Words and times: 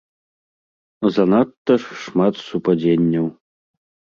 Занадта 1.17 1.73
ж 1.83 1.99
шмат 2.07 2.35
супадзенняў. 2.47 3.25